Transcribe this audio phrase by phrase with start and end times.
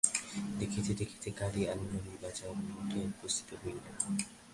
[0.59, 3.77] দেখিতে দেখিতে গাড়ী আলমবাজার মঠে উপস্থিত হইল।